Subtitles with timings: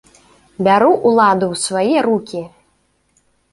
[0.67, 2.43] Бяру ўладу ў свае рукі!